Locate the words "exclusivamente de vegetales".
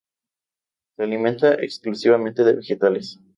1.53-3.19